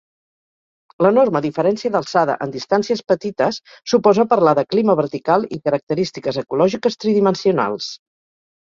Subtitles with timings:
[1.05, 3.61] L'enorme diferència d'alçada en distàncies petites
[3.95, 7.97] suposa parlar de Clima vertical i característiques ecològiques tridimensionals.